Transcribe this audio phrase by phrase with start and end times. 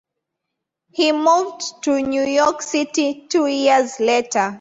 [0.93, 4.49] He moved to New York City two years later.